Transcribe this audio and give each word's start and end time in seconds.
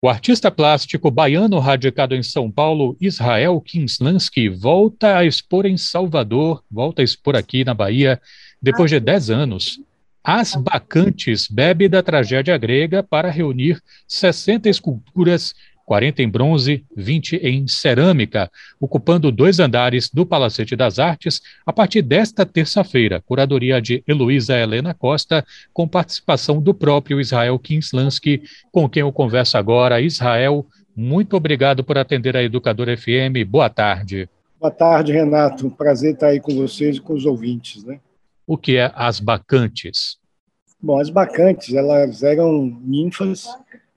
O 0.00 0.08
artista 0.08 0.48
plástico 0.48 1.10
baiano 1.10 1.58
radicado 1.58 2.14
em 2.14 2.22
São 2.22 2.48
Paulo, 2.48 2.96
Israel 3.00 3.60
Kinslansky, 3.60 4.48
volta 4.48 5.16
a 5.16 5.24
expor 5.24 5.66
em 5.66 5.76
Salvador, 5.76 6.62
volta 6.70 7.02
a 7.02 7.04
expor 7.04 7.34
aqui 7.34 7.64
na 7.64 7.74
Bahia, 7.74 8.20
depois 8.62 8.92
de 8.92 9.00
10 9.00 9.30
anos. 9.30 9.80
As 10.22 10.54
Bacantes 10.54 11.48
bebe 11.48 11.88
da 11.88 12.00
tragédia 12.00 12.56
grega 12.56 13.02
para 13.02 13.28
reunir 13.28 13.82
60 14.06 14.68
esculturas 14.68 15.52
40 15.88 16.22
em 16.22 16.28
bronze, 16.28 16.84
20 16.94 17.36
em 17.36 17.66
cerâmica, 17.66 18.50
ocupando 18.78 19.32
dois 19.32 19.58
andares 19.58 20.10
do 20.10 20.26
Palacete 20.26 20.76
das 20.76 20.98
Artes 20.98 21.40
a 21.64 21.72
partir 21.72 22.02
desta 22.02 22.44
terça-feira. 22.44 23.22
Curadoria 23.22 23.80
de 23.80 24.04
Heloísa 24.06 24.54
Helena 24.58 24.92
Costa, 24.92 25.42
com 25.72 25.88
participação 25.88 26.60
do 26.60 26.74
próprio 26.74 27.18
Israel 27.18 27.58
Kinslansky, 27.58 28.42
com 28.70 28.86
quem 28.86 29.00
eu 29.00 29.10
converso 29.10 29.56
agora. 29.56 29.98
Israel, 29.98 30.66
muito 30.94 31.34
obrigado 31.34 31.82
por 31.82 31.96
atender 31.96 32.36
a 32.36 32.42
Educadora 32.42 32.94
FM. 32.94 33.48
Boa 33.48 33.70
tarde. 33.70 34.28
Boa 34.60 34.70
tarde, 34.70 35.12
Renato. 35.12 35.70
Prazer 35.70 36.12
estar 36.12 36.26
aí 36.26 36.38
com 36.38 36.54
vocês 36.54 36.98
e 36.98 37.00
com 37.00 37.14
os 37.14 37.24
ouvintes. 37.24 37.82
Né? 37.82 37.98
O 38.46 38.58
que 38.58 38.76
é 38.76 38.92
as 38.94 39.20
bacantes? 39.20 40.18
Bom, 40.82 41.00
as 41.00 41.08
bacantes, 41.08 41.74
elas 41.74 42.22
eram 42.22 42.78
ninfas 42.84 43.48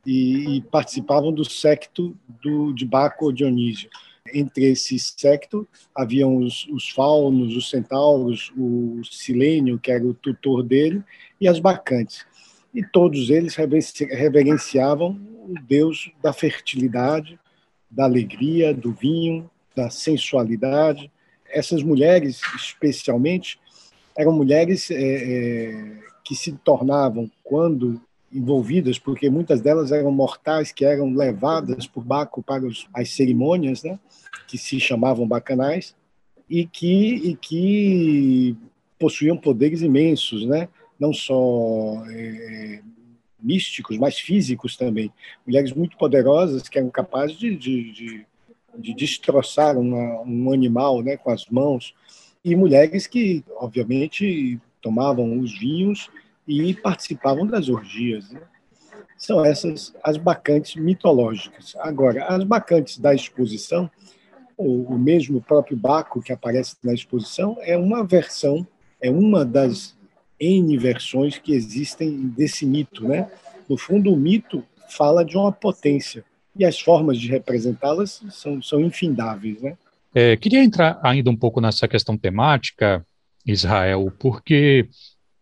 e, 0.06 0.58
e 0.58 0.62
participavam 0.62 1.32
do 1.32 1.46
secto 1.46 2.16
do, 2.42 2.74
de 2.74 2.86
Baco 2.86 3.32
Dionísio. 3.32 3.90
Entre 4.34 4.66
esse 4.66 4.98
secto 5.00 5.68
haviam 5.96 6.38
os, 6.38 6.68
os 6.68 6.90
faunos, 6.90 7.56
os 7.56 7.70
centauros, 7.70 8.52
o 8.56 9.02
Silênio, 9.04 9.80
que 9.80 9.92
era 9.92 10.06
o 10.06 10.14
tutor 10.14 10.64
dele, 10.64 11.04
e 11.40 11.48
as 11.48 11.60
bacantes. 11.60 12.26
E 12.74 12.84
todos 12.84 13.30
eles 13.30 13.56
reverenciavam 13.56 15.20
o 15.48 15.56
deus 15.68 16.12
da 16.22 16.32
fertilidade, 16.32 17.40
da 17.90 18.06
alegria, 18.06 18.74
do 18.74 18.94
vinho, 18.94 19.50
da 19.76 19.90
sensualidade. 19.90 21.12
Essas 21.50 21.84
mulheres, 21.84 22.40
especialmente, 22.56 23.60
eram 24.18 24.32
mulheres 24.32 24.90
é, 24.92 24.96
é, 24.96 26.00
que 26.24 26.36
se 26.36 26.54
tornavam, 26.54 27.30
quando 27.44 28.02
envolvidas, 28.34 28.98
porque 28.98 29.30
muitas 29.30 29.62
delas 29.62 29.92
eram 29.92 30.12
mortais 30.12 30.72
que 30.72 30.86
eram 30.86 31.14
levadas 31.14 31.86
por 31.86 32.04
Baco 32.04 32.42
para 32.42 32.66
os, 32.66 32.88
as 32.94 33.10
cerimônias, 33.12 33.84
né, 33.84 34.00
que 34.48 34.58
se 34.58 34.80
chamavam 34.80 35.28
bacanais, 35.28 35.96
e 36.50 36.66
que, 36.66 37.16
e 37.16 37.36
que 37.36 38.58
possuíam 39.00 39.38
poderes 39.38 39.82
imensos, 39.82 40.46
né, 40.46 40.70
não 41.00 41.14
só 41.14 42.04
é, 42.10 42.82
místicos, 43.42 43.98
mas 43.98 44.20
físicos 44.20 44.78
também. 44.78 45.12
Mulheres 45.46 45.74
muito 45.74 45.98
poderosas 45.98 46.70
que 46.70 46.78
eram 46.78 46.90
capazes 46.90 47.38
de, 47.38 47.56
de, 47.56 47.92
de, 47.92 48.26
de 48.78 48.94
destroçar 48.94 49.78
uma, 49.78 50.22
um 50.22 50.52
animal 50.52 51.02
né, 51.02 51.18
com 51.18 51.32
as 51.32 51.46
mãos, 51.48 51.94
e 52.44 52.56
mulheres 52.56 53.06
que, 53.08 53.44
obviamente, 53.58 54.60
tomavam 54.82 55.40
os 55.40 55.58
vinhos 55.60 56.10
e 56.52 56.74
participavam 56.74 57.46
das 57.46 57.70
orgias. 57.70 58.30
Né? 58.32 58.42
São 59.18 59.46
essas 59.46 59.94
as 60.04 60.18
bacantes 60.18 60.76
mitológicas. 60.76 61.76
Agora, 61.80 62.26
as 62.26 62.44
bacantes 62.44 62.98
da 62.98 63.14
exposição, 63.14 63.90
o, 64.58 64.98
mesmo 64.98 65.42
próprio 65.42 65.78
Baco 65.78 66.22
que 66.22 66.34
aparece 66.34 66.76
na 66.84 66.94
exposição, 66.94 67.58
é 67.62 67.78
uma 67.78 68.04
versão, 68.04 68.68
é 69.00 69.10
uma 69.10 69.46
das 69.46 69.96
N 70.40 70.78
versões 70.78 71.38
que 71.38 71.54
existem 71.54 72.28
desse 72.28 72.66
mito. 72.66 73.08
Né? 73.08 73.30
No 73.70 73.78
fundo, 73.78 74.12
o 74.14 74.18
mito 74.18 74.64
fala 74.90 75.24
de 75.24 75.38
uma 75.38 75.52
potência, 75.52 76.26
e 76.56 76.66
as 76.66 76.80
formas 76.80 77.18
de 77.18 77.30
representá-las 77.30 78.22
são, 78.30 78.62
são 78.62 78.82
infindáveis. 78.82 79.62
Né? 79.62 79.78
É, 80.14 80.36
queria 80.36 80.64
entrar 80.64 81.00
ainda 81.02 81.30
um 81.30 81.36
pouco 81.36 81.62
nessa 81.62 81.88
questão 81.88 82.18
temática, 82.18 83.06
Israel, 83.46 84.12
porque 84.20 84.88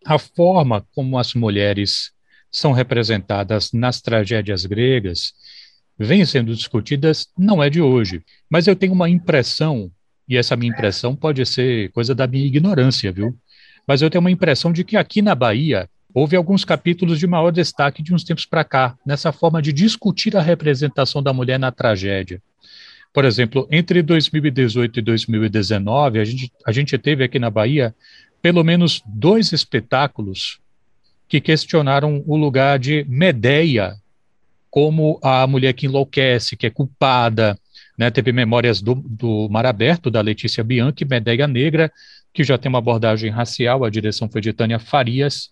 a 0.04 0.18
forma 0.18 0.86
como 0.94 1.18
as 1.18 1.34
mulheres 1.34 2.12
são 2.50 2.72
representadas 2.72 3.72
nas 3.72 4.00
tragédias 4.00 4.66
gregas 4.66 5.32
vem 5.98 6.24
sendo 6.24 6.54
discutidas 6.54 7.28
não 7.38 7.62
é 7.62 7.68
de 7.68 7.80
hoje, 7.80 8.22
mas 8.48 8.66
eu 8.66 8.74
tenho 8.74 8.94
uma 8.94 9.08
impressão, 9.08 9.90
e 10.26 10.36
essa 10.36 10.56
minha 10.56 10.72
impressão 10.72 11.14
pode 11.14 11.44
ser 11.44 11.90
coisa 11.92 12.14
da 12.14 12.26
minha 12.26 12.46
ignorância, 12.46 13.12
viu? 13.12 13.36
Mas 13.86 14.00
eu 14.00 14.08
tenho 14.08 14.20
uma 14.20 14.30
impressão 14.30 14.72
de 14.72 14.82
que 14.82 14.96
aqui 14.96 15.20
na 15.20 15.34
Bahia 15.34 15.88
houve 16.14 16.36
alguns 16.36 16.64
capítulos 16.64 17.18
de 17.18 17.26
maior 17.26 17.50
destaque 17.50 18.02
de 18.02 18.14
uns 18.14 18.24
tempos 18.24 18.46
para 18.46 18.64
cá, 18.64 18.96
nessa 19.06 19.30
forma 19.30 19.60
de 19.60 19.72
discutir 19.72 20.36
a 20.36 20.40
representação 20.40 21.22
da 21.22 21.32
mulher 21.32 21.58
na 21.58 21.70
tragédia. 21.70 22.42
Por 23.12 23.24
exemplo, 23.24 23.68
entre 23.70 24.02
2018 24.02 25.00
e 25.00 25.02
2019, 25.02 26.18
a 26.18 26.24
gente, 26.24 26.52
a 26.64 26.72
gente 26.72 26.96
teve 26.96 27.24
aqui 27.24 27.38
na 27.38 27.50
Bahia 27.50 27.94
pelo 28.42 28.64
menos 28.64 29.02
dois 29.06 29.52
espetáculos 29.52 30.58
que 31.28 31.40
questionaram 31.40 32.22
o 32.26 32.36
lugar 32.36 32.78
de 32.78 33.04
Medeia 33.08 33.94
como 34.70 35.18
a 35.22 35.46
mulher 35.46 35.72
que 35.72 35.86
enlouquece, 35.86 36.56
que 36.56 36.66
é 36.66 36.70
culpada. 36.70 37.58
Né? 37.98 38.10
Teve 38.10 38.32
Memórias 38.32 38.80
do, 38.80 38.94
do 38.94 39.48
Mar 39.50 39.66
Aberto, 39.66 40.10
da 40.10 40.20
Letícia 40.20 40.62
Bianchi, 40.62 41.04
Medeia 41.04 41.46
Negra, 41.46 41.92
que 42.32 42.44
já 42.44 42.56
tem 42.56 42.68
uma 42.68 42.78
abordagem 42.78 43.30
racial, 43.30 43.84
a 43.84 43.90
direção 43.90 44.28
foi 44.30 44.40
de 44.40 44.52
Tânia 44.52 44.78
Farias. 44.78 45.50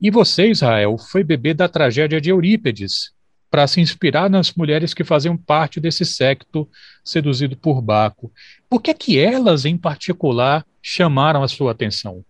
E 0.00 0.10
você, 0.10 0.50
Israel, 0.50 0.98
foi 0.98 1.22
bebê 1.22 1.54
da 1.54 1.68
tragédia 1.68 2.20
de 2.20 2.30
Eurípedes, 2.30 3.14
para 3.54 3.68
se 3.68 3.80
inspirar 3.80 4.28
nas 4.28 4.52
mulheres 4.52 4.92
que 4.92 5.04
faziam 5.04 5.36
parte 5.36 5.78
desse 5.78 6.04
secto 6.04 6.68
seduzido 7.04 7.56
por 7.56 7.80
Baco. 7.80 8.32
Por 8.68 8.82
que 8.82 8.90
é 8.90 8.94
que 8.94 9.16
elas, 9.16 9.64
em 9.64 9.76
particular, 9.76 10.66
chamaram 10.84 11.42
a 11.42 11.48
sua 11.48 11.72
atenção? 11.72 12.22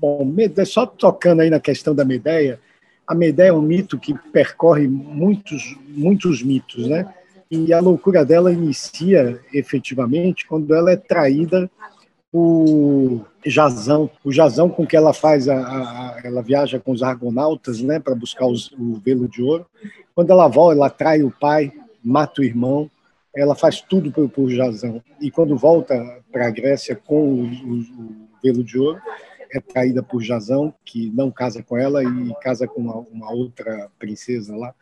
Bom, 0.00 0.28
só 0.66 0.84
tocando 0.84 1.40
aí 1.40 1.48
na 1.48 1.60
questão 1.60 1.94
da 1.94 2.04
Medeia, 2.04 2.58
a 3.06 3.14
Medeia 3.14 3.50
é 3.50 3.52
um 3.52 3.62
mito 3.62 3.96
que 3.96 4.12
percorre 4.32 4.88
muitos, 4.88 5.76
muitos 5.86 6.42
mitos, 6.42 6.88
né? 6.88 7.06
E 7.48 7.72
a 7.72 7.78
loucura 7.78 8.24
dela 8.24 8.52
inicia 8.52 9.40
efetivamente 9.54 10.46
quando 10.48 10.74
ela 10.74 10.90
é 10.90 10.96
traída 10.96 11.70
por 12.32 13.24
Jazão, 13.46 14.10
o 14.24 14.32
Jazão 14.32 14.68
com 14.68 14.86
que 14.86 14.96
ela 14.96 15.12
faz 15.12 15.48
a, 15.48 15.56
a 15.56 16.20
ela 16.24 16.42
viaja 16.42 16.80
com 16.80 16.90
os 16.90 17.02
argonautas, 17.02 17.80
né, 17.82 18.00
para 18.00 18.14
buscar 18.14 18.46
os, 18.46 18.72
o 18.72 18.94
velo 19.04 19.28
de 19.28 19.42
ouro. 19.42 19.66
Quando 20.14 20.30
ela 20.30 20.48
volta, 20.48 20.76
ela 20.76 20.90
trai 20.90 21.22
o 21.22 21.30
pai, 21.30 21.70
mata 22.02 22.40
o 22.40 22.44
irmão, 22.44 22.90
ela 23.34 23.54
faz 23.54 23.80
tudo 23.80 24.10
por, 24.12 24.28
por 24.28 24.50
Jazão. 24.50 25.02
E 25.20 25.30
quando 25.30 25.56
volta 25.56 26.22
para 26.30 26.46
a 26.46 26.50
Grécia 26.50 26.94
com 26.94 27.22
o, 27.22 27.44
o, 27.44 27.80
o, 27.80 28.28
velo 28.42 28.62
de 28.62 28.78
ouro, 28.78 29.00
é 29.50 29.60
traída 29.60 30.02
por 30.02 30.22
Jazão, 30.22 30.74
que 30.84 31.10
não 31.10 31.30
casa 31.30 31.62
com 31.62 31.76
ela 31.76 32.02
e 32.02 32.34
casa 32.40 32.66
com 32.66 32.80
uma, 32.80 32.98
uma 32.98 33.32
outra 33.32 33.90
princesa 33.98 34.56
lá. 34.56 34.74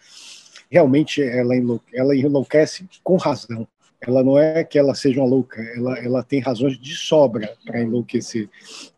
Realmente 0.71 1.23
ela, 1.23 1.57
enlouquece, 1.57 1.99
ela 1.99 2.17
enlouquece 2.17 2.89
com 3.03 3.17
razão. 3.17 3.67
Ela 4.01 4.25
não 4.25 4.39
é 4.39 4.65
que 4.65 4.79
ela 4.79 4.95
seja 4.95 5.21
uma 5.21 5.29
louca, 5.29 5.61
ela, 5.77 5.99
ela 5.99 6.23
tem 6.23 6.41
razões 6.41 6.79
de 6.79 6.95
sobra 6.95 7.55
para 7.67 7.83
enlouquecer. 7.83 8.49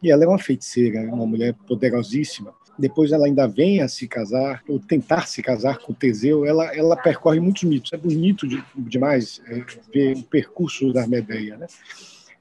E 0.01 0.13
ela 0.13 0.23
é 0.23 0.29
uma 0.29 0.39
feiticeira, 0.39 1.01
uma 1.13 1.27
mulher 1.27 1.55
poderosíssima 1.67 2.55
depois 2.79 3.13
ela 3.13 3.27
ainda 3.27 3.47
vem 3.47 3.81
a 3.81 3.89
se 3.89 4.09
casar, 4.09 4.63
ou 4.69 4.79
tentar 4.79 5.27
se 5.27 5.43
casar 5.43 5.79
com 5.79 5.93
Teseu, 5.93 6.45
ela, 6.47 6.75
ela 6.75 6.97
percorre 6.97 7.39
muitos 7.39 7.65
mitos. 7.65 7.93
É 7.93 7.97
bonito 7.97 8.47
de, 8.47 8.63
demais 8.77 9.41
é, 9.47 9.65
ver 9.93 10.17
o 10.17 10.23
percurso 10.23 10.93
da 10.93 11.07
Medeia. 11.07 11.57
Né? 11.57 11.67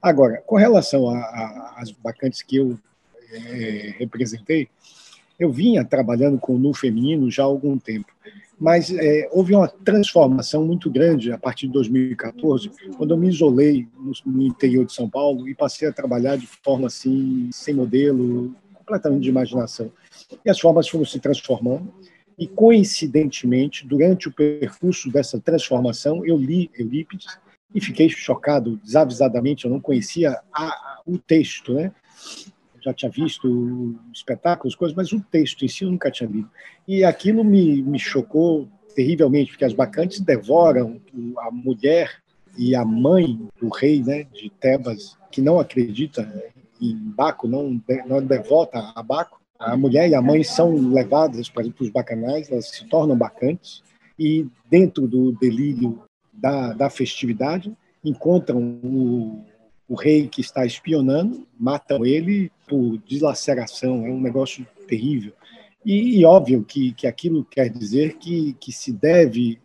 Agora, 0.00 0.42
com 0.46 0.56
relação 0.56 1.08
às 1.76 1.90
bacantes 1.90 2.42
que 2.42 2.56
eu 2.56 2.78
é, 3.32 3.94
representei, 3.98 4.68
eu 5.38 5.50
vinha 5.50 5.84
trabalhando 5.84 6.38
com 6.38 6.54
o 6.54 6.58
nu 6.58 6.72
feminino 6.72 7.30
já 7.30 7.42
há 7.42 7.46
algum 7.46 7.78
tempo, 7.78 8.12
mas 8.58 8.92
é, 8.92 9.28
houve 9.32 9.54
uma 9.54 9.66
transformação 9.66 10.64
muito 10.64 10.88
grande 10.88 11.32
a 11.32 11.38
partir 11.38 11.66
de 11.66 11.72
2014, 11.72 12.70
quando 12.96 13.12
eu 13.12 13.16
me 13.16 13.28
isolei 13.28 13.88
no, 13.98 14.12
no 14.24 14.42
interior 14.42 14.84
de 14.84 14.92
São 14.92 15.10
Paulo 15.10 15.48
e 15.48 15.54
passei 15.54 15.88
a 15.88 15.92
trabalhar 15.92 16.36
de 16.36 16.46
forma 16.46 16.86
assim, 16.86 17.50
sem 17.52 17.74
modelo, 17.74 18.54
completamente 18.74 19.22
de 19.22 19.28
imaginação. 19.28 19.90
E 20.44 20.50
as 20.50 20.58
formas 20.58 20.88
foram 20.88 21.04
se 21.04 21.18
transformando. 21.18 21.92
E, 22.38 22.46
coincidentemente, 22.46 23.86
durante 23.86 24.28
o 24.28 24.32
percurso 24.32 25.10
dessa 25.10 25.40
transformação, 25.40 26.24
eu 26.24 26.36
li 26.36 26.70
Eurípides 26.76 27.38
e 27.74 27.80
fiquei 27.80 28.08
chocado, 28.08 28.78
desavisadamente. 28.82 29.64
Eu 29.64 29.70
não 29.70 29.80
conhecia 29.80 30.38
a, 30.52 31.00
o 31.06 31.18
texto, 31.18 31.74
né? 31.74 31.92
já 32.82 32.92
tinha 32.92 33.10
visto 33.10 33.94
espetáculos, 34.12 34.74
coisas, 34.74 34.96
mas 34.96 35.12
o 35.12 35.20
texto 35.20 35.64
em 35.64 35.68
si 35.68 35.84
eu 35.84 35.90
nunca 35.90 36.10
tinha 36.10 36.28
lido. 36.28 36.50
E 36.86 37.04
aquilo 37.04 37.44
me, 37.44 37.80
me 37.80 37.98
chocou 37.98 38.68
terrivelmente, 38.94 39.52
porque 39.52 39.64
as 39.64 39.72
bacantes 39.72 40.20
devoram 40.20 41.00
a 41.38 41.50
mulher 41.50 42.10
e 42.58 42.74
a 42.74 42.84
mãe 42.84 43.40
do 43.60 43.68
rei 43.68 44.02
né, 44.02 44.24
de 44.24 44.50
Tebas, 44.50 45.16
que 45.30 45.40
não 45.40 45.58
acredita 45.58 46.22
em 46.80 46.94
Baco, 46.96 47.46
não, 47.46 47.80
não 48.06 48.20
devota 48.20 48.92
a 48.94 49.02
Baco, 49.02 49.40
a 49.64 49.76
mulher 49.76 50.08
e 50.08 50.14
a 50.14 50.22
mãe 50.22 50.42
são 50.42 50.74
levadas 50.92 51.48
para 51.48 51.66
os 51.66 51.90
bacanais, 51.90 52.50
elas 52.50 52.68
se 52.68 52.84
tornam 52.86 53.16
bacantes, 53.16 53.82
e 54.18 54.46
dentro 54.68 55.06
do 55.06 55.32
delírio 55.32 56.02
da, 56.32 56.72
da 56.72 56.90
festividade 56.90 57.72
encontram 58.04 58.60
o, 58.82 59.44
o 59.88 59.94
rei 59.94 60.26
que 60.26 60.40
está 60.40 60.66
espionando, 60.66 61.46
matam 61.58 62.04
ele 62.04 62.50
por 62.66 62.98
dilaceração, 62.98 64.06
é 64.06 64.10
um 64.10 64.20
negócio 64.20 64.66
terrível. 64.88 65.32
E, 65.84 66.18
e 66.18 66.24
óbvio 66.24 66.64
que, 66.64 66.92
que 66.92 67.06
aquilo 67.06 67.44
quer 67.44 67.68
dizer 67.68 68.14
que, 68.14 68.54
que 68.54 68.72
se 68.72 68.92
deve 68.92 69.60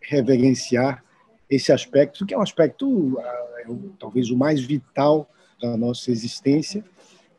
reverenciar 0.00 1.04
esse 1.48 1.72
aspecto, 1.72 2.26
que 2.26 2.34
é 2.34 2.38
um 2.38 2.42
aspecto 2.42 3.18
é, 3.20 3.66
talvez 3.98 4.30
o 4.30 4.36
mais 4.36 4.60
vital 4.60 5.28
da 5.60 5.76
nossa 5.76 6.10
existência, 6.10 6.84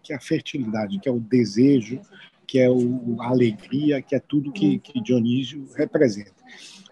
que 0.03 0.13
é 0.13 0.17
a 0.17 0.19
fertilidade, 0.19 0.99
que 0.99 1.07
é 1.07 1.11
o 1.11 1.19
desejo, 1.19 2.01
que 2.45 2.59
é 2.59 2.69
o, 2.69 3.15
a 3.19 3.29
alegria, 3.29 4.01
que 4.01 4.13
é 4.13 4.19
tudo 4.19 4.51
que, 4.51 4.77
que 4.79 5.01
Dionísio 5.01 5.67
representa. 5.75 6.33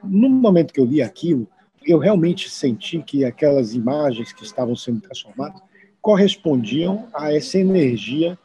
No 0.03 0.29
momento 0.29 0.73
que 0.73 0.79
eu 0.79 0.85
li 0.85 1.01
aquilo, 1.01 1.47
eu 1.85 1.99
realmente 1.99 2.49
senti 2.49 3.01
que 3.01 3.25
aquelas 3.25 3.73
imagens 3.73 4.31
que 4.31 4.43
estavam 4.43 4.75
sendo 4.75 5.01
transformadas 5.01 5.61
correspondiam 6.01 7.07
a 7.13 7.33
essa 7.33 7.59
energia, 7.59 8.37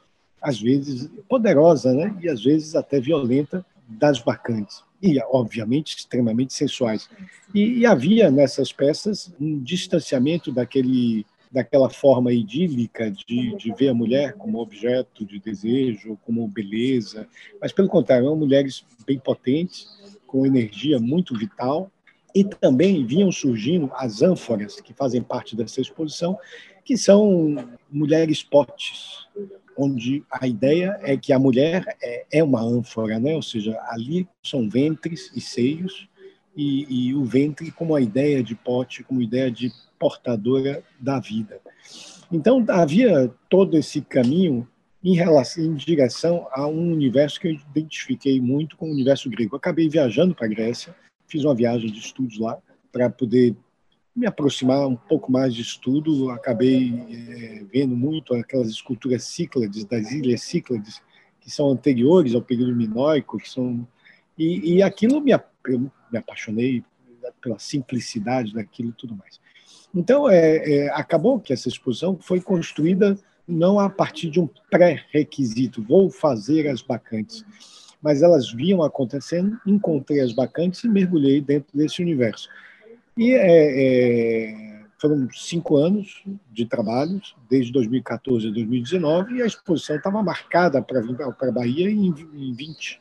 às 0.43 0.61
vezes 0.61 1.09
poderosa, 1.29 1.93
né? 1.95 2.15
e 2.21 2.29
às 2.29 2.43
vezes 2.43 2.75
até 2.75 3.01
violenta, 3.01 3.65
das 3.89 4.19
bacantes. 4.19 4.85
E, 5.03 5.19
obviamente, 5.31 5.97
extremamente 5.97 6.53
sensuais. 6.53 7.09
E, 7.55 7.79
e 7.79 7.87
havia 7.87 8.31
nessas 8.31 8.73
peças 8.73 9.33
um 9.41 9.59
distanciamento 9.63 10.51
daquele 10.51 11.25
daquela 11.51 11.89
forma 11.89 12.33
idílica 12.33 13.11
de, 13.11 13.55
de 13.57 13.73
ver 13.73 13.89
a 13.89 13.95
mulher 13.95 14.35
como 14.35 14.61
objeto 14.61 15.25
de 15.25 15.39
desejo, 15.39 16.19
como 16.25 16.47
beleza, 16.49 17.27
mas 17.61 17.73
pelo 17.73 17.89
contrário, 17.89 18.27
eram 18.27 18.37
mulheres 18.37 18.85
bem 19.07 19.19
potentes, 19.19 19.87
com 20.27 20.45
energia 20.45 20.99
muito 20.99 21.37
vital, 21.37 21.91
e 22.35 22.45
também 22.45 23.07
vinham 23.07 23.33
surgindo 23.33 23.91
as 23.95 24.21
ânforas, 24.21 24.81
que 24.81 24.93
fazem 24.93 25.23
parte 25.23 25.57
dessa 25.57 25.81
exposição, 25.81 26.39
que 26.85 26.97
são 26.97 27.57
mulheres 27.91 28.43
potes, 28.43 29.27
onde 29.77 30.23
a 30.31 30.47
ideia 30.47 30.99
é 31.03 31.17
que 31.17 31.33
a 31.33 31.39
mulher 31.39 31.97
é, 32.03 32.27
é 32.31 32.45
uma 32.45 32.61
ânfora, 32.61 33.19
né? 33.19 33.35
ou 33.35 33.43
seja, 33.43 33.79
ali 33.89 34.29
são 34.43 34.69
ventres 34.69 35.31
e 35.35 35.41
seios, 35.41 36.09
e, 36.57 37.09
e, 37.09 37.15
o 37.15 37.25
ventre 37.25 37.71
como 37.71 37.95
a 37.95 38.01
ideia 38.01 38.43
de 38.43 38.55
pote, 38.55 39.05
como 39.05 39.21
ideia 39.21 39.51
de 39.51 39.71
portadora 39.99 40.83
da 40.99 41.21
vida. 41.21 41.61
Então 42.33 42.65
havia 42.69 43.31
todo 43.49 43.77
esse 43.77 44.01
caminho 44.01 44.67
em 45.05 45.15
relação 45.15 45.63
em 45.63 45.75
direção 45.75 46.49
a 46.51 46.67
um 46.67 46.93
universo 46.93 47.39
que 47.39 47.49
eu 47.49 47.53
identifiquei 47.53 48.41
muito 48.41 48.77
com 48.77 48.89
o 48.89 48.93
universo 48.93 49.31
grego. 49.31 49.55
Acabei 49.55 49.89
viajando 49.89 50.35
para 50.35 50.47
a 50.47 50.49
Grécia, 50.49 50.97
fiz 51.29 51.45
uma 51.45 51.55
viagem 51.55 51.93
de 51.93 51.99
estudos 51.99 52.39
lá 52.39 52.59
para 52.91 53.09
poder 53.11 53.55
me 54.15 54.27
aproximar 54.27 54.87
um 54.89 54.97
pouco 54.97 55.31
mais 55.31 55.55
de 55.55 55.61
estudo. 55.61 56.31
Acabei 56.31 56.93
é, 57.11 57.65
vendo 57.71 57.95
muito 57.95 58.35
aquelas 58.35 58.69
esculturas 58.69 59.25
Cíclades 59.25 59.85
das 59.85 60.11
ilhas 60.11 60.41
Cíclades 60.41 61.03
que 61.41 61.51
são 61.51 61.71
anteriores 61.71 62.35
ao 62.35 62.43
período 62.43 62.75
minoico, 62.75 63.39
que 63.39 63.49
são 63.49 63.87
e, 64.37 64.75
e 64.75 64.83
aquilo 64.83 65.21
me 65.21 65.33
me 66.11 66.19
apaixonei 66.19 66.85
pela 67.41 67.59
simplicidade 67.59 68.53
daquilo 68.55 68.91
e 68.91 68.93
tudo 68.93 69.17
mais. 69.17 69.41
Então, 69.95 70.29
é, 70.29 70.57
é, 70.57 70.91
acabou 70.91 71.41
que 71.41 71.53
essa 71.53 71.69
exposição 71.69 72.19
foi 72.21 72.41
construída 72.41 73.19
não 73.47 73.79
a 73.79 73.89
partir 73.89 74.29
de 74.29 74.41
um 74.41 74.49
pré-requisito, 74.71 75.83
vou 75.83 76.11
fazer 76.11 76.69
as 76.69 76.83
bacantes, 76.83 77.45
mas 78.03 78.23
elas 78.23 78.53
vinham 78.53 78.83
acontecendo, 78.83 79.59
encontrei 79.65 80.21
as 80.21 80.33
bacantes 80.33 80.83
e 80.85 80.89
mergulhei 80.89 81.41
dentro 81.41 81.77
desse 81.77 82.03
universo. 82.03 82.49
E 83.17 83.33
é, 83.33 84.51
é, 84.51 84.83
foram 84.99 85.29
cinco 85.33 85.77
anos 85.77 86.23
de 86.53 86.67
trabalhos, 86.67 87.35
desde 87.49 87.73
2014 87.73 88.49
a 88.49 88.51
2019, 88.51 89.37
e 89.37 89.43
a 89.43 89.47
exposição 89.47 89.97
estava 89.97 90.23
marcada 90.23 90.83
para 90.83 91.01
vir 91.01 91.17
para 91.17 91.49
a 91.49 91.53
Bahia 91.53 91.89
em, 91.89 92.15
em 92.35 92.53
20. 92.53 93.01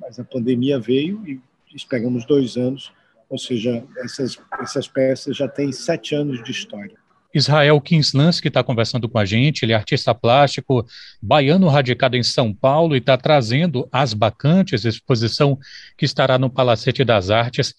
Mas 0.00 0.18
a 0.18 0.24
pandemia 0.24 0.80
veio 0.80 1.22
e 1.26 1.40
esperamos 1.74 2.24
dois 2.24 2.56
anos 2.56 2.92
ou 3.30 3.38
seja, 3.38 3.84
essas, 3.98 4.36
essas 4.60 4.88
peças 4.88 5.36
já 5.36 5.46
têm 5.46 5.70
sete 5.70 6.16
anos 6.16 6.42
de 6.42 6.50
história. 6.50 6.98
Israel 7.32 7.80
Kinslans, 7.80 8.40
que 8.40 8.48
está 8.48 8.60
conversando 8.64 9.08
com 9.08 9.16
a 9.16 9.24
gente, 9.24 9.62
ele 9.62 9.72
é 9.72 9.76
artista 9.76 10.12
plástico, 10.12 10.84
baiano 11.22 11.68
radicado 11.68 12.16
em 12.16 12.24
São 12.24 12.52
Paulo 12.52 12.96
e 12.96 12.98
está 12.98 13.16
trazendo 13.16 13.88
As 13.92 14.12
Bacantes, 14.12 14.84
exposição 14.84 15.56
que 15.96 16.04
estará 16.04 16.36
no 16.40 16.50
Palacete 16.50 17.04
das 17.04 17.30
Artes. 17.30 17.72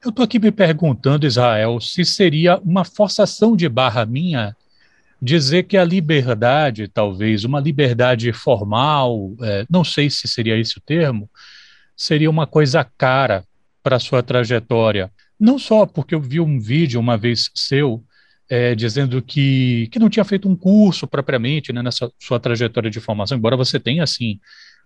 Eu 0.00 0.10
estou 0.10 0.24
aqui 0.24 0.38
me 0.38 0.52
perguntando, 0.52 1.26
Israel, 1.26 1.80
se 1.80 2.04
seria 2.04 2.58
uma 2.58 2.84
forçação 2.84 3.56
de 3.56 3.68
barra 3.68 4.06
minha 4.06 4.56
dizer 5.20 5.64
que 5.64 5.76
a 5.76 5.82
liberdade, 5.82 6.86
talvez, 6.86 7.42
uma 7.42 7.58
liberdade 7.58 8.32
formal, 8.32 9.32
é, 9.42 9.66
não 9.68 9.82
sei 9.82 10.08
se 10.08 10.28
seria 10.28 10.56
esse 10.56 10.78
o 10.78 10.80
termo, 10.80 11.28
seria 11.96 12.30
uma 12.30 12.46
coisa 12.46 12.84
cara 12.96 13.44
para 13.82 13.98
sua 13.98 14.22
trajetória. 14.22 15.10
Não 15.38 15.58
só 15.58 15.86
porque 15.86 16.14
eu 16.14 16.20
vi 16.20 16.40
um 16.40 16.58
vídeo 16.58 17.00
uma 17.00 17.16
vez 17.16 17.50
seu 17.54 18.02
é, 18.48 18.74
dizendo 18.74 19.20
que, 19.22 19.88
que 19.90 19.98
não 19.98 20.10
tinha 20.10 20.24
feito 20.24 20.48
um 20.48 20.56
curso 20.56 21.06
propriamente 21.06 21.72
né, 21.72 21.82
nessa 21.82 22.10
sua 22.18 22.38
trajetória 22.38 22.90
de 22.90 23.00
formação, 23.00 23.38
embora 23.38 23.56
você 23.56 23.80
tenha, 23.80 24.02
assim, 24.02 24.38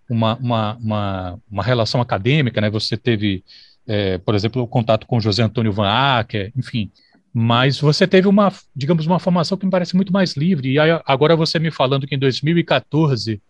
uma, 0.09 0.35
uma, 0.37 0.75
uma, 0.77 1.39
uma 1.49 1.63
relação 1.63 2.01
acadêmica, 2.01 2.61
né, 2.61 2.69
você 2.69 2.97
teve, 2.97 3.43
é, 3.87 4.17
por 4.17 4.33
exemplo, 4.33 4.61
o 4.61 4.67
contato 4.67 5.05
com 5.05 5.19
José 5.19 5.43
Antônio 5.43 5.73
Van 5.73 5.89
Acker, 5.89 6.51
enfim, 6.57 6.91
mas 7.33 7.79
você 7.79 8.07
teve 8.07 8.27
uma, 8.27 8.51
digamos, 8.75 9.05
uma 9.05 9.19
formação 9.19 9.57
que 9.57 9.65
me 9.65 9.71
parece 9.71 9.95
muito 9.95 10.11
mais 10.11 10.35
livre, 10.35 10.71
e 10.71 10.79
aí, 10.79 10.89
agora 11.05 11.35
você 11.35 11.59
me 11.59 11.69
falando 11.69 12.07
que 12.07 12.15
em 12.15 12.19
2014 12.19 13.41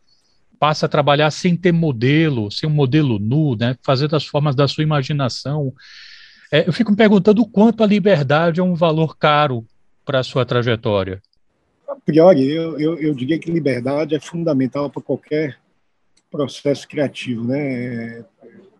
passa 0.60 0.86
a 0.86 0.90
trabalhar 0.90 1.32
sem 1.32 1.56
ter 1.56 1.72
modelo, 1.72 2.52
sem 2.52 2.68
um 2.68 2.74
modelo 2.74 3.18
nu, 3.18 3.56
né? 3.56 3.76
fazer 3.82 4.08
das 4.08 4.26
formas 4.26 4.56
da 4.56 4.68
sua 4.68 4.84
imaginação. 4.84 5.74
É, 6.52 6.68
eu 6.68 6.74
fico 6.74 6.92
me 6.92 6.98
perguntando 6.98 7.42
o 7.42 7.48
quanto 7.48 7.84
a 7.84 7.88
liberdade 7.88 8.60
é 8.60 8.64
um 8.64 8.76
valor 8.76 9.18
caro 9.18 9.66
para 10.04 10.20
a 10.20 10.24
sua 10.24 10.46
trajetória. 10.46 11.22
A 11.88 11.96
priori, 11.96 12.50
eu, 12.50 12.80
eu, 12.80 13.00
eu 13.00 13.14
diria 13.14 13.40
que 13.40 13.52
liberdade 13.52 14.16
é 14.16 14.20
fundamental 14.20 14.90
para 14.90 15.02
qualquer 15.02 15.58
processo 16.30 16.88
criativo, 16.88 17.46
né? 17.46 17.60
É 17.60 18.24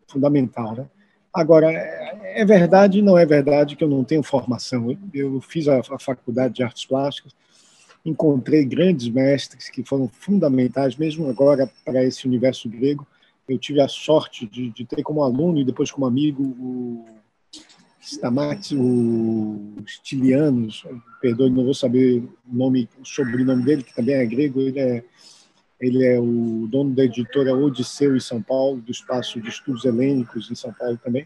fundamental, 0.08 0.76
né? 0.76 0.86
Agora, 1.34 1.72
é 1.72 2.44
verdade 2.44 3.02
não 3.02 3.18
é 3.18 3.26
verdade 3.26 3.76
que 3.76 3.84
eu 3.84 3.88
não 3.88 4.04
tenho 4.04 4.24
formação. 4.24 4.98
Eu, 5.14 5.40
fiz 5.40 5.68
a 5.68 5.82
faculdade 6.00 6.56
de 6.56 6.64
artes 6.64 6.86
plásticas, 6.86 7.36
encontrei 8.06 8.64
grandes 8.66 9.10
mestres 9.10 9.70
que 9.70 9.84
foram 9.84 10.08
fundamentais, 10.08 10.96
mesmo 10.96 11.30
agora 11.30 11.70
para 11.86 12.04
esse 12.04 12.28
universo 12.28 12.70
grego. 12.70 13.06
Eu 13.48 13.58
tive 13.58 13.82
a 13.82 13.88
sorte 13.88 14.46
de, 14.46 14.70
de 14.70 14.86
ter 14.86 15.02
como 15.04 15.24
aluno 15.24 15.60
e 15.60 15.66
depois 15.66 15.92
como 15.92 16.06
amigo 16.06 16.44
o 16.44 17.06
Stamatis, 18.00 18.72
o 18.72 19.84
Stilianos, 19.86 20.86
perdoe, 21.22 21.50
não 21.50 21.66
vou 21.66 21.74
saber 21.74 22.24
o 22.24 22.56
nome, 22.56 22.90
o 23.00 23.06
sobrenome 23.06 23.64
dele, 23.64 23.84
que 23.84 23.96
também 23.96 24.16
é 24.16 24.26
grego, 24.26 24.62
ele 24.62 24.80
é 24.80 25.04
ele 25.80 26.06
é 26.06 26.20
o 26.20 26.68
dono 26.70 26.94
da 26.94 27.06
editora 27.06 27.56
Odisseu 27.56 28.16
em 28.16 28.20
São 28.20 28.42
Paulo, 28.42 28.82
do 28.82 28.92
espaço 28.92 29.40
de 29.40 29.48
estudos 29.48 29.86
helênicos 29.86 30.52
em 30.52 30.56
São 30.56 30.74
Paulo 30.74 31.00
também. 31.02 31.26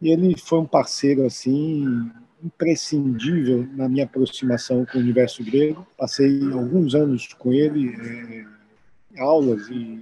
E 0.00 0.10
ele 0.10 0.36
foi 0.36 0.58
um 0.58 0.66
parceiro 0.66 1.24
assim 1.24 2.10
imprescindível 2.44 3.66
na 3.72 3.88
minha 3.88 4.04
aproximação 4.04 4.84
com 4.84 4.98
o 4.98 5.00
universo 5.00 5.42
grego. 5.42 5.86
Passei 5.96 6.42
alguns 6.52 6.94
anos 6.94 7.32
com 7.32 7.52
ele, 7.52 7.94
é, 7.94 9.20
aulas 9.20 9.68
e 9.68 9.98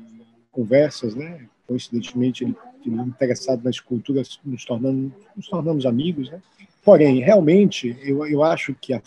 conversas, 0.50 1.14
né? 1.14 1.46
Coincidentemente, 1.66 2.44
ele, 2.44 2.56
ele 2.84 2.96
interessado 3.02 3.62
na 3.62 3.70
escultura, 3.70 4.22
nos, 4.44 4.64
tornando, 4.64 5.14
nos 5.36 5.48
tornamos 5.48 5.86
amigos, 5.86 6.30
né? 6.30 6.42
Porém, 6.84 7.20
realmente, 7.20 7.96
eu, 8.02 8.26
eu 8.26 8.42
acho 8.42 8.74
que 8.74 8.92
a, 8.92 9.00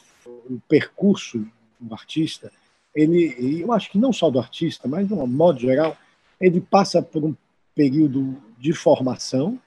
o 0.49 0.59
percurso 0.69 1.45
do 1.79 1.93
artista, 1.93 2.51
ele, 2.95 3.61
eu 3.61 3.73
acho 3.73 3.91
que 3.91 3.97
não 3.97 4.13
só 4.13 4.29
do 4.29 4.39
artista, 4.39 4.87
mas 4.87 5.05
de 5.07 5.13
um 5.13 5.27
modo 5.27 5.59
geral, 5.59 5.97
ele 6.39 6.61
passa 6.61 7.01
por 7.01 7.23
um 7.23 7.35
período 7.75 8.37
de 8.57 8.71
formação, 8.71 9.59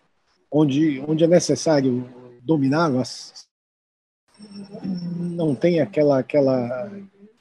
onde, 0.50 1.04
onde 1.06 1.22
é 1.22 1.26
necessário 1.26 2.08
dominar 2.42 2.90
as 2.96 3.47
não 5.38 5.54
tem 5.54 5.80
aquela, 5.80 6.18
aquela, 6.18 6.90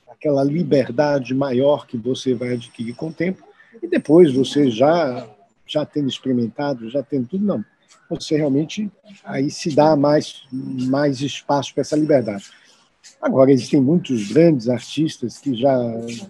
aquela 0.10 0.44
liberdade 0.44 1.34
maior 1.34 1.88
que 1.88 1.98
você 1.98 2.34
vai 2.34 2.54
adquirir 2.54 2.96
com 2.96 3.10
o 3.10 3.14
tempo, 3.14 3.44
e 3.82 3.88
depois 3.88 4.34
você 4.34 4.70
já, 4.70 5.28
já 5.66 5.86
tendo 5.86 6.08
experimentado, 6.08 6.90
já 6.90 7.04
tendo 7.04 7.28
tudo, 7.28 7.46
não. 7.46 7.66
Você 8.10 8.38
realmente 8.38 8.90
aí 9.24 9.50
se 9.52 9.76
dá 9.76 9.96
mais, 9.96 10.44
mais 10.52 11.22
espaço 11.22 11.74
para 11.74 11.82
essa 11.82 11.96
liberdade. 11.96 12.46
Agora, 13.22 13.52
existem 13.52 13.82
muitos 13.82 14.32
grandes 14.32 14.70
artistas 14.70 15.38
que 15.38 15.56
já, 15.56 15.76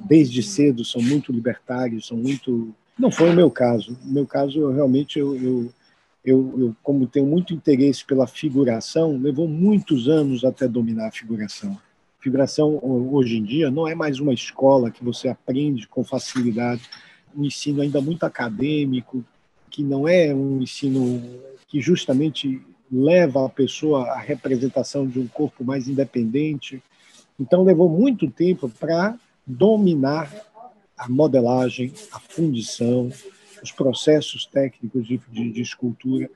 desde 0.08 0.42
cedo, 0.42 0.86
são 0.86 1.02
muito 1.02 1.32
libertários, 1.32 2.08
são 2.08 2.18
muito. 2.18 2.74
Não 2.98 3.12
foi 3.12 3.30
o 3.30 3.36
meu 3.36 3.52
caso. 3.52 3.98
No 4.04 4.14
meu 4.14 4.28
caso, 4.28 4.60
eu 4.60 4.72
realmente 4.72 5.20
eu, 5.20 5.36
eu 5.36 5.74
eu, 6.28 6.54
eu, 6.58 6.76
como 6.84 7.08
tenho 7.08 7.26
muito 7.26 7.54
interesse 7.54 8.04
pela 8.04 8.28
figuração, 8.28 9.18
levou 9.18 9.48
muitos 9.48 10.10
anos 10.10 10.44
até 10.44 10.68
dominar 10.68 11.08
a 11.08 11.12
figuração. 11.12 11.78
Figuração, 12.20 12.78
hoje 12.84 13.38
em 13.38 13.44
dia, 13.44 13.72
não 13.72 13.88
é 13.88 13.96
mais 13.96 14.20
uma 14.20 14.34
escola 14.34 14.92
que 14.92 15.02
você 15.02 15.30
aprende 15.30 15.88
com 15.88 16.04
facilidade, 16.04 16.82
um 17.34 17.46
ensino 17.46 17.82
ainda 17.82 18.02
muito 18.02 18.26
acadêmico, 18.26 19.24
que 19.70 19.82
não 19.82 20.06
é 20.06 20.36
um 20.36 20.62
ensino 20.62 21.24
que 21.66 21.80
justamente 21.80 22.62
leva 22.92 23.46
a 23.46 23.50
pessoa 23.50 24.08
à 24.10 24.20
representação 24.20 25.08
de 25.08 25.20
um 25.20 25.28
corpo 25.28 25.64
mais 25.64 25.88
independente. 25.88 26.84
Então, 27.40 27.64
levou 27.64 27.88
muito 27.88 28.30
tempo 28.30 28.68
para 28.68 29.18
dominar 29.46 30.30
a 30.98 31.08
modelagem, 31.08 31.94
a 32.12 32.20
fundição, 32.20 33.10
os 33.64 33.72
processos 33.72 34.46
técnicos 34.46 35.06
de, 35.06 35.20
de, 35.30 35.52
de 35.52 35.62
escultura. 35.62 36.30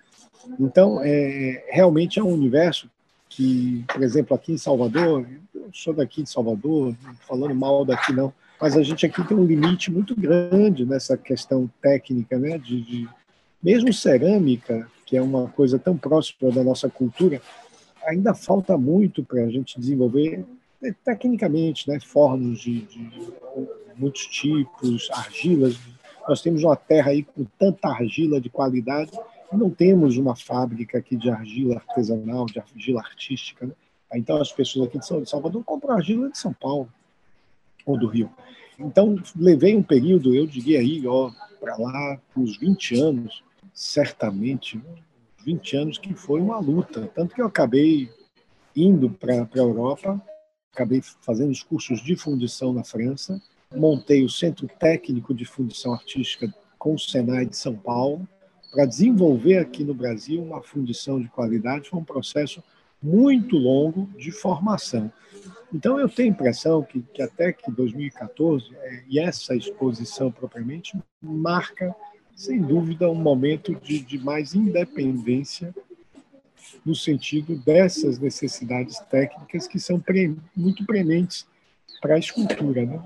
Então, 0.60 1.02
é, 1.04 1.66
realmente 1.70 2.20
é 2.20 2.24
um 2.24 2.34
universo 2.34 2.90
que, 3.30 3.86
por 3.88 4.04
exemplo, 4.04 4.36
aqui 4.36 4.52
em 4.52 4.58
Salvador, 4.58 5.26
eu 5.54 5.70
sou 5.74 5.94
daqui 5.94 6.24
de 6.24 6.30
Salvador, 6.30 6.96
falando 7.28 7.56
mal 7.56 7.86
daqui 7.86 8.12
não, 8.12 8.34
mas 8.60 8.76
a 8.76 8.84
gente 8.84 9.06
aqui 9.06 9.26
tem 9.28 9.38
um 9.38 9.46
limite 9.46 9.90
muito 9.90 10.16
grande 10.16 10.86
nessa 10.86 11.18
questão 11.18 11.70
técnica, 11.82 12.38
né? 12.38 12.58
De, 12.58 12.82
de 12.82 13.10
mesmo 13.64 13.92
cerâmica, 13.94 14.88
que 15.06 15.16
é 15.16 15.22
uma 15.22 15.48
coisa 15.48 15.80
tão 15.80 15.98
próxima 15.98 16.52
da 16.52 16.64
nossa 16.64 16.90
cultura, 16.90 17.42
ainda 18.06 18.34
falta 18.34 18.78
muito 18.78 19.24
para 19.24 19.44
a 19.44 19.50
gente 19.50 19.80
desenvolver 19.80 20.46
tecnicamente, 21.04 21.90
né? 21.90 22.00
Fornos 22.00 22.60
de, 22.60 22.82
de 22.82 23.10
muitos 23.96 24.28
tipos, 24.28 25.10
argilas 25.12 25.80
nós 26.32 26.42
temos 26.42 26.64
uma 26.64 26.76
terra 26.76 27.12
aí 27.12 27.24
com 27.24 27.46
tanta 27.60 27.90
argila 27.90 28.40
de 28.40 28.50
qualidade 28.50 29.12
não 29.58 29.70
temos 29.70 30.18
uma 30.18 30.36
fábrica 30.36 30.98
aqui 30.98 31.16
de 31.16 31.30
argila 31.30 31.76
artesanal, 31.76 32.46
de 32.46 32.60
argila 32.60 33.02
artística. 33.02 33.66
Né? 33.66 33.74
Então, 34.14 34.42
as 34.42 34.52
pessoas 34.52 34.88
aqui 34.88 35.00
de 35.00 35.06
São 35.06 35.26
Salvador 35.26 35.64
compram 35.64 35.96
argila 35.96 36.30
de 36.30 36.38
São 36.38 36.54
Paulo 36.54 36.90
ou 37.86 37.98
do 37.98 38.08
Rio. 38.08 38.32
Então, 38.80 39.16
levei 39.36 39.76
um 39.76 39.84
período, 39.84 40.34
eu 40.34 40.48
diria 40.48 40.80
aí, 40.80 41.06
ó, 41.06 41.32
para 41.60 41.78
lá, 41.78 42.20
uns 42.36 42.58
20 42.58 42.96
anos, 43.00 43.44
certamente, 43.74 44.82
20 45.44 45.76
anos 45.76 45.98
que 45.98 46.14
foi 46.14 46.40
uma 46.40 46.60
luta. 46.60 47.12
Tanto 47.14 47.36
que 47.36 47.42
eu 47.42 47.46
acabei 47.46 48.10
indo 48.76 49.10
para 49.10 49.34
a 49.34 49.58
Europa, 49.58 50.22
acabei 50.74 51.02
fazendo 51.02 51.52
os 51.52 51.62
cursos 51.62 52.02
de 52.02 52.16
fundição 52.16 52.74
na 52.74 52.84
França, 52.84 53.42
montei 53.76 54.24
o 54.24 54.30
Centro 54.30 54.68
Técnico 54.80 55.34
de 55.34 55.46
Fundição 55.46 55.94
Artística 55.94 56.54
com 56.78 56.96
o 56.96 57.00
Senai 57.00 57.46
de 57.46 57.56
São 57.56 57.76
Paulo, 57.76 58.28
para 58.72 58.86
desenvolver 58.86 59.58
aqui 59.58 59.84
no 59.84 59.94
Brasil 59.94 60.42
uma 60.42 60.62
fundição 60.62 61.20
de 61.20 61.28
qualidade. 61.28 61.90
Foi 61.90 62.00
um 62.00 62.04
processo 62.04 62.64
muito 63.02 63.58
longo 63.58 64.10
de 64.18 64.32
formação. 64.32 65.12
Então, 65.74 66.00
eu 66.00 66.10
tenho 66.10 66.30
a 66.30 66.32
impressão 66.32 66.84
que, 66.84 67.02
que 67.14 67.22
até 67.22 67.52
que 67.52 67.72
2014, 67.72 68.76
é, 68.76 69.04
e 69.08 69.20
essa 69.20 69.56
exposição 69.56 70.32
propriamente, 70.32 70.98
marca, 71.22 71.96
sem 72.36 72.62
dúvida, 72.62 73.10
um 73.10 73.16
momento 73.16 73.74
de, 73.76 74.00
de 74.00 74.18
mais 74.18 74.54
independência 74.54 75.74
no 76.86 76.96
sentido 76.96 77.56
dessas 77.58 78.20
necessidades 78.20 79.00
técnicas 79.10 79.68
que 79.68 79.80
são 79.80 80.00
pre, 80.00 80.36
muito 80.56 80.86
prementes 80.86 81.46
para 82.02 82.16
a 82.16 82.20
escultura. 82.20 82.86
Né? 82.86 83.02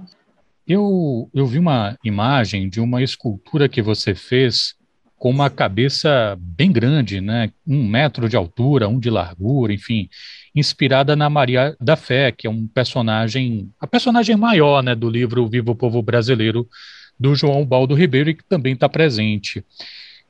Eu, 0.68 1.30
eu 1.34 1.46
vi 1.46 1.60
uma 1.60 1.98
imagem 2.04 2.68
de 2.68 2.80
uma 2.80 3.04
escultura 3.04 3.70
que 3.70 3.82
você 3.82 4.16
fez 4.16 4.76
com 5.18 5.30
uma 5.30 5.50
cabeça 5.50 6.36
bem 6.40 6.72
grande, 6.72 7.22
né? 7.22 7.52
Um 7.66 7.88
metro 7.88 8.28
de 8.28 8.36
altura, 8.36 8.88
um 8.88 9.00
de 9.00 9.10
largura, 9.10 9.74
enfim, 9.74 10.10
inspirada 10.56 11.16
na 11.16 11.30
Maria 11.30 11.76
da 11.80 11.96
Fé, 11.96 12.32
que 12.32 12.48
é 12.48 12.50
um 12.50 12.68
personagem, 12.68 13.72
a 13.80 13.88
personagem 13.88 14.36
maior, 14.36 14.84
né, 14.84 14.96
do 14.96 15.10
livro 15.10 15.48
Viva 15.48 15.72
o 15.72 15.76
Povo 15.76 16.02
Brasileiro, 16.02 16.68
do 17.20 17.36
João 17.36 17.66
Baldo 17.66 17.94
Ribeiro, 17.94 18.32
e 18.32 18.34
que 18.34 18.44
também 18.44 18.74
está 18.74 18.90
presente. 18.90 19.64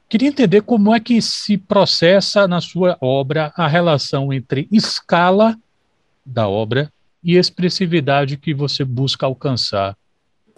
Queria 0.08 0.28
entender 0.28 0.62
como 0.62 0.94
é 0.94 1.00
que 1.00 1.22
se 1.22 1.58
processa 1.58 2.48
na 2.48 2.62
sua 2.62 2.98
obra 3.02 3.52
a 3.56 3.68
relação 3.68 4.32
entre 4.32 4.68
escala 4.72 5.58
da 6.26 6.48
obra 6.48 6.92
e 7.24 7.38
expressividade 7.38 8.38
que 8.38 8.54
você 8.54 8.84
busca 8.84 9.26
alcançar. 9.26 9.98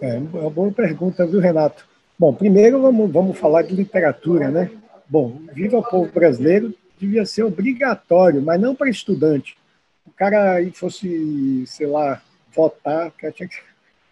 É, 0.00 0.16
é 0.16 0.18
uma 0.18 0.50
boa 0.50 0.70
pergunta, 0.70 1.26
viu, 1.26 1.40
Renato? 1.40 1.86
Bom, 2.18 2.32
primeiro 2.32 2.80
vamos, 2.80 3.10
vamos 3.10 3.38
falar 3.38 3.62
de 3.62 3.74
literatura, 3.74 4.50
né? 4.50 4.70
Bom, 5.08 5.40
Viva 5.52 5.78
o 5.78 5.82
Povo 5.82 6.12
Brasileiro 6.12 6.74
devia 6.98 7.24
ser 7.24 7.44
obrigatório, 7.44 8.42
mas 8.42 8.60
não 8.60 8.74
para 8.74 8.90
estudante. 8.90 9.56
O 10.06 10.10
cara 10.10 10.54
aí 10.54 10.70
fosse, 10.70 11.64
sei 11.66 11.86
lá, 11.86 12.20
votar, 12.54 13.12
tinha 13.12 13.48
que, 13.48 13.56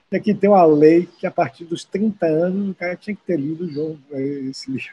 tinha 0.09 0.21
que 0.21 0.35
ter 0.35 0.49
uma 0.49 0.65
lei 0.65 1.09
que 1.19 1.27
a 1.27 1.31
partir 1.31 1.65
dos 1.65 1.85
30 1.85 2.27
anos 2.27 2.71
o 2.71 2.75
cara 2.75 2.97
tinha 2.97 3.15
que 3.15 3.23
ter 3.23 3.39
lido 3.39 3.69
João, 3.69 3.99
é, 4.13 4.23
esse 4.23 4.71
livro. 4.71 4.91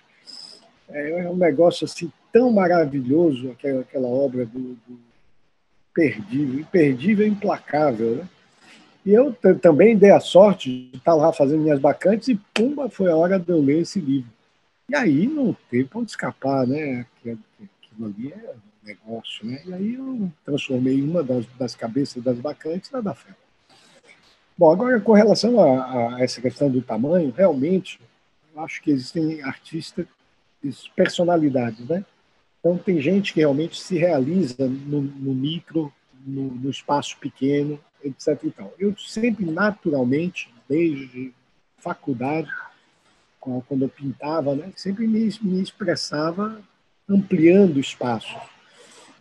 É 0.90 1.30
um 1.30 1.38
negócio 1.38 1.86
assim 1.86 2.12
tão 2.32 2.52
maravilhoso, 2.52 3.52
aquela, 3.52 3.82
aquela 3.82 4.08
obra 4.08 4.46
do, 4.46 4.60
do 4.88 5.00
Perdível, 5.94 6.60
imperdível 6.60 7.28
implacável, 7.28 8.16
né? 8.16 8.28
E 9.06 9.12
eu 9.12 9.34
também 9.62 9.98
dei 9.98 10.12
a 10.12 10.20
sorte 10.20 10.90
de 10.92 10.98
estar 10.98 11.14
lá 11.14 11.34
fazendo 11.34 11.64
minhas 11.64 11.80
bacantes 11.80 12.30
e, 12.30 12.36
pumba, 12.54 12.90
foi 12.90 13.12
a 13.12 13.16
hora 13.16 13.38
de 13.38 13.50
eu 13.50 13.62
ler 13.62 13.82
esse 13.82 14.00
livro. 14.00 14.32
E 14.90 14.96
aí 14.96 15.28
não 15.28 15.56
teve 15.70 15.90
onde 15.94 16.12
escapar, 16.12 16.66
né? 16.66 17.06
Aquilo 17.20 18.06
ali 18.06 18.32
é 18.32 18.52
um 18.52 18.88
negócio, 18.88 19.46
né? 19.46 19.62
E 19.66 19.74
aí 19.74 19.94
eu 19.96 20.32
transformei 20.46 21.02
uma 21.02 21.22
das, 21.22 21.46
das 21.60 21.76
cabeças 21.76 22.24
das 22.24 22.38
bacantes 22.40 22.92
na 22.92 23.02
da 23.02 23.14
fé. 23.14 23.32
Bom, 24.58 24.72
agora 24.72 25.00
com 25.02 25.14
relação 25.14 25.60
a, 25.60 26.16
a, 26.16 26.22
essa 26.22 26.40
questão 26.40 26.70
do 26.70 26.82
tamanho, 26.82 27.34
realmente, 27.36 28.00
eu 28.54 28.62
acho 28.62 28.82
que 28.82 28.92
existem 28.92 29.42
artistas, 29.42 30.06
personalidades, 30.96 31.86
né? 31.88 32.06
Então 32.60 32.78
tem 32.78 33.02
gente 33.02 33.34
que 33.34 33.42
realmente 33.42 33.82
se 33.82 33.98
realiza 33.98 34.66
no, 34.68 35.02
no 35.02 35.34
micro, 35.34 35.92
no, 36.26 36.44
no 36.44 36.70
espaço 36.70 37.18
pequeno, 37.18 37.78
etc. 38.04 38.40
Então, 38.44 38.72
eu 38.78 38.96
sempre, 38.98 39.46
naturalmente, 39.46 40.54
desde 40.68 41.34
faculdade, 41.78 42.50
quando 43.40 43.84
eu 43.84 43.90
pintava, 43.90 44.56
né, 44.56 44.72
sempre 44.76 45.06
me, 45.08 45.30
me 45.42 45.62
expressava 45.62 46.62
ampliando 47.10 47.80
espaço. 47.80 48.36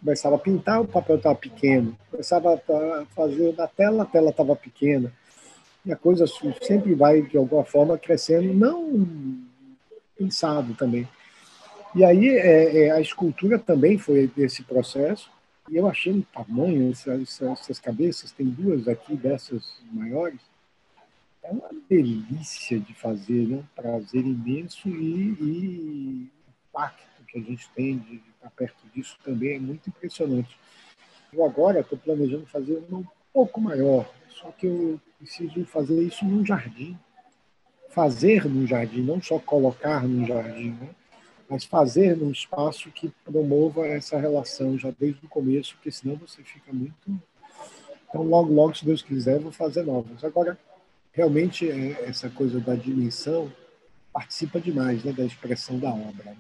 Começava 0.01 0.37
a 0.37 0.39
pintar, 0.39 0.81
o 0.81 0.87
papel 0.87 1.17
estava 1.17 1.35
pequeno. 1.35 1.97
Começava 2.11 2.55
a 2.55 3.07
fazer 3.15 3.55
na 3.57 3.67
tela, 3.67 4.03
a 4.03 4.07
tela 4.07 4.31
estava 4.31 4.55
pequena. 4.57 5.12
E 5.85 5.93
a 5.93 5.97
coisa 5.97 6.25
sempre 6.61 6.95
vai, 6.95 7.23
de 7.23 7.37
alguma 7.37 7.65
forma, 7.65 7.99
crescendo, 7.99 8.53
não 8.55 9.39
pensado 10.17 10.75
também. 10.75 11.09
E 11.95 12.05
aí 12.05 12.29
é, 12.29 12.85
é, 12.85 12.91
a 12.91 13.01
escultura 13.01 13.59
também 13.59 13.99
foi 13.99 14.31
desse 14.35 14.62
processo. 14.62 15.31
E 15.71 15.76
eu 15.76 15.87
achei 15.88 16.12
o 16.12 16.23
tamanho, 16.23 16.90
essas, 16.90 17.40
essas 17.40 17.78
cabeças, 17.78 18.33
tem 18.33 18.47
duas 18.47 18.88
aqui 18.88 19.16
dessas 19.16 19.81
maiores, 19.92 20.40
é 21.42 21.50
uma 21.50 21.71
delícia 21.88 22.78
de 22.78 22.95
fazer, 22.95 23.49
né? 23.49 23.57
um 23.57 23.75
prazer 23.75 24.25
imenso 24.25 24.88
e, 24.88 25.37
e 25.40 26.31
o 26.47 26.50
impacto 26.69 27.25
que 27.26 27.38
a 27.38 27.42
gente 27.42 27.69
tem 27.71 27.99
de, 27.99 28.19
de 28.19 28.31
estar 28.31 28.50
perto 28.50 28.76
disso 28.95 29.19
também 29.25 29.57
é 29.57 29.59
muito 29.59 29.88
impressionante. 29.88 30.57
Eu 31.33 31.45
agora 31.45 31.81
estou 31.81 31.99
planejando 31.99 32.47
fazer 32.47 32.85
uma 32.88 32.99
um 32.99 33.07
pouco 33.33 33.61
maior, 33.61 34.07
só 34.28 34.50
que 34.52 34.66
eu 34.66 35.00
preciso 35.19 35.64
fazer 35.64 36.02
isso 36.02 36.25
num 36.25 36.45
jardim. 36.45 36.99
Fazer 37.88 38.45
num 38.45 38.66
jardim, 38.66 39.02
não 39.02 39.21
só 39.21 39.38
colocar 39.38 40.07
num 40.07 40.26
jardim. 40.26 40.73
Né? 40.73 40.90
Mas 41.52 41.64
fazer 41.64 42.16
num 42.16 42.30
espaço 42.30 42.90
que 42.90 43.11
promova 43.26 43.87
essa 43.87 44.18
relação 44.18 44.78
já 44.78 44.90
desde 44.99 45.26
o 45.26 45.28
começo, 45.28 45.75
porque 45.75 45.92
senão 45.92 46.16
você 46.16 46.42
fica 46.42 46.73
muito. 46.73 46.94
Então, 48.09 48.23
logo, 48.23 48.50
logo, 48.50 48.75
se 48.75 48.87
Deus 48.87 49.02
quiser, 49.02 49.38
vou 49.38 49.52
fazer 49.52 49.82
novas. 49.82 50.25
Agora, 50.25 50.59
realmente, 51.12 51.68
é, 51.68 52.09
essa 52.09 52.30
coisa 52.30 52.59
da 52.59 52.75
dimensão 52.75 53.52
participa 54.11 54.59
demais 54.59 55.04
né, 55.04 55.12
da 55.12 55.26
expressão 55.26 55.78
da 55.78 55.90
obra. 55.90 56.25
Né? 56.25 56.37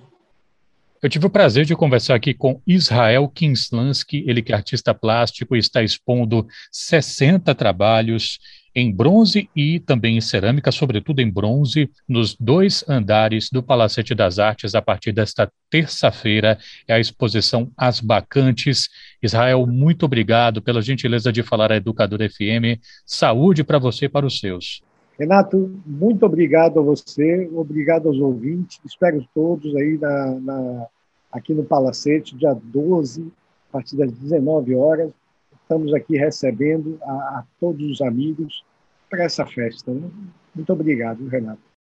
Eu 1.02 1.08
tive 1.08 1.26
o 1.26 1.30
prazer 1.30 1.64
de 1.64 1.74
conversar 1.74 2.14
aqui 2.14 2.32
com 2.32 2.62
Israel 2.64 3.28
Kinslansky, 3.28 4.22
ele 4.24 4.40
que 4.40 4.52
é 4.52 4.54
artista 4.54 4.94
plástico 4.94 5.56
e 5.56 5.58
está 5.58 5.82
expondo 5.82 6.46
60 6.70 7.52
trabalhos 7.56 8.38
em 8.72 8.94
bronze 8.94 9.50
e 9.54 9.80
também 9.80 10.16
em 10.16 10.20
cerâmica, 10.20 10.70
sobretudo 10.70 11.18
em 11.18 11.28
bronze, 11.28 11.90
nos 12.08 12.36
dois 12.36 12.84
andares 12.88 13.50
do 13.50 13.64
Palacete 13.64 14.14
das 14.14 14.38
Artes, 14.38 14.76
a 14.76 14.80
partir 14.80 15.10
desta 15.10 15.50
terça-feira, 15.68 16.56
é 16.86 16.94
a 16.94 17.00
exposição 17.00 17.72
As 17.76 17.98
Bacantes. 17.98 18.88
Israel, 19.20 19.66
muito 19.66 20.04
obrigado 20.04 20.62
pela 20.62 20.80
gentileza 20.80 21.32
de 21.32 21.42
falar 21.42 21.72
à 21.72 21.76
Educadora 21.76 22.30
FM. 22.30 22.78
Saúde 23.04 23.64
para 23.64 23.80
você 23.80 24.04
e 24.04 24.08
para 24.08 24.24
os 24.24 24.38
seus. 24.38 24.80
Renato, 25.22 25.80
muito 25.86 26.26
obrigado 26.26 26.80
a 26.80 26.82
você, 26.82 27.48
obrigado 27.54 28.08
aos 28.08 28.18
ouvintes, 28.18 28.80
espero 28.84 29.24
todos 29.32 29.72
aí 29.76 29.96
na, 29.96 30.34
na, 30.40 30.86
aqui 31.30 31.54
no 31.54 31.62
Palacete, 31.62 32.36
dia 32.36 32.52
12, 32.52 33.32
a 33.68 33.72
partir 33.72 33.96
das 33.96 34.10
19 34.10 34.74
horas. 34.74 35.12
Estamos 35.62 35.94
aqui 35.94 36.16
recebendo 36.16 36.98
a, 37.02 37.12
a 37.12 37.44
todos 37.60 37.88
os 37.88 38.00
amigos 38.00 38.64
para 39.08 39.22
essa 39.22 39.46
festa. 39.46 39.92
Né? 39.94 40.10
Muito 40.52 40.72
obrigado, 40.72 41.24
Renato. 41.28 41.62